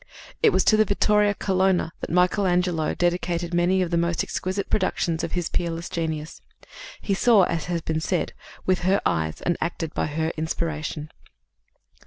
[0.41, 5.33] It was to Vittoria Colonna that Michaelangelo dedicated many of the most exquisite productions of
[5.33, 6.41] his peerless genius.
[6.99, 8.33] "He saw," as has been said,
[8.65, 11.11] "with her eyes and acted by her inspiration."